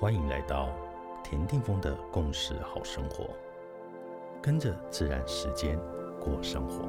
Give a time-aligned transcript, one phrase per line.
[0.00, 0.70] 欢迎来到
[1.22, 3.28] 田定峰的共识好生活，
[4.40, 5.78] 跟着自然时间
[6.18, 6.88] 过生活。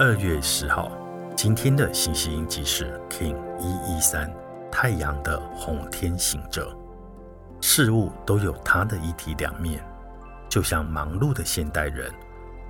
[0.00, 0.90] 二月十号，
[1.36, 4.28] 今天的信息印记是 King 一一三
[4.68, 6.76] 太阳的红天行者。
[7.60, 9.80] 事物都有它的一体两面，
[10.48, 12.10] 就像忙碌的现代人，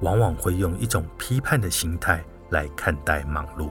[0.02, 3.70] 往往会用一种批判的心态来看待忙碌。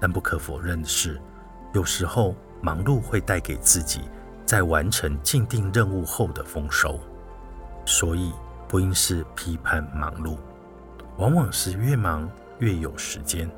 [0.00, 1.20] 但不可否认的是，
[1.72, 4.02] 有时候忙碌会带给自己
[4.44, 7.00] 在完成既定任务后的丰收，
[7.86, 8.32] 所以
[8.68, 10.36] 不应是批判忙碌，
[11.16, 13.50] 往往是越忙越有时间。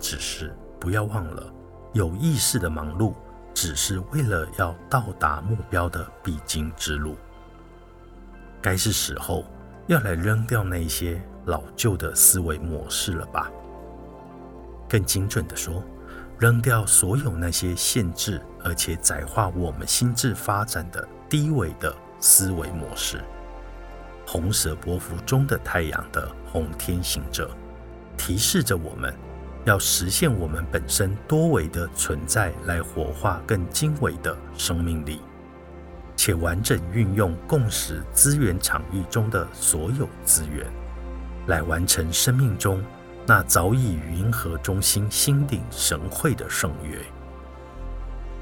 [0.00, 1.52] 只是不要忘了，
[1.92, 3.14] 有意识的忙碌
[3.52, 7.16] 只是为了要到达目标的必经之路。
[8.62, 9.44] 该是时候
[9.86, 13.50] 要来扔掉那些老旧的思维模式了吧。
[14.90, 15.84] 更精准地说，
[16.36, 23.22] 扔掉所有那些限制而且窄化我们心智发展的低维的思维模式。
[24.26, 27.48] 红蛇波幅中的太阳的红天行者，
[28.16, 29.14] 提示着我们
[29.64, 35.20] 要实现我们本身多维的存在，来活化更精微的生命力，
[36.16, 40.66] 且完整运用共识资源场域中的所有资源，
[41.46, 42.82] 来完成生命中。
[43.30, 46.98] 那早已云和中心心领神会的圣约，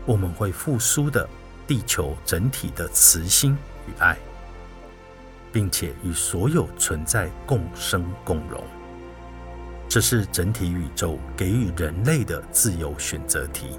[0.06, 1.28] 我们会复苏的
[1.66, 3.54] 地球整体的慈心
[3.86, 4.16] 与爱，
[5.52, 8.64] 并且与所有存在共生共荣。
[9.90, 13.78] 这是整体宇宙给予人类的自由选择题。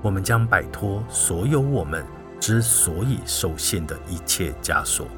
[0.00, 2.06] 我们将摆脱所有我们
[2.38, 5.08] 之所以受限的一切枷锁。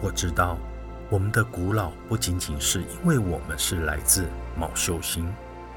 [0.00, 0.56] 我知道。
[1.10, 5.28] 我们的古老不仅仅是因为我们是来自卯宿星、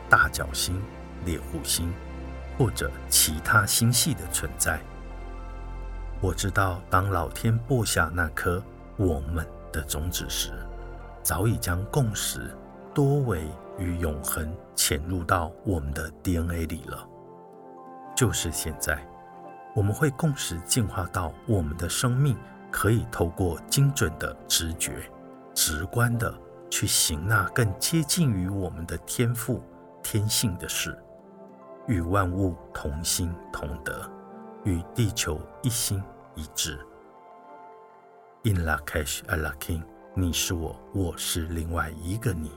[0.07, 0.79] 大角星、
[1.25, 1.91] 猎户星
[2.55, 4.79] 或者其他星系的存在。
[6.21, 8.63] 我知道，当老天播下那颗
[8.95, 10.51] 我们的种子时，
[11.23, 12.55] 早已将共识、
[12.93, 13.41] 多维
[13.79, 17.09] 与永恒潜入到我们的 DNA 里了。
[18.15, 19.03] 就是现在，
[19.75, 22.37] 我们会共识进化到我们的生命
[22.69, 25.09] 可以透过精准的直觉。
[25.53, 26.33] 直观的
[26.69, 29.61] 去行那更接近于我们的天赋
[30.01, 30.97] 天性的事，
[31.87, 34.09] 与万物同心同德，
[34.63, 36.01] 与地球一心
[36.35, 36.79] 一致。
[38.43, 39.83] In Lakash Alakim，
[40.15, 42.51] 你是我，我是另外一个你。